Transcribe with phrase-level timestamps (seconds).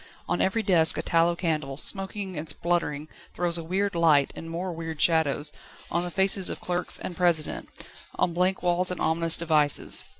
[0.27, 4.73] On every desk a tallow candle, smoking and spluttering, throws a weird light, and more
[4.73, 5.51] weird shadows,
[5.91, 7.69] on the faces of clerks and President,
[8.15, 10.05] on blank walls and ominous devices.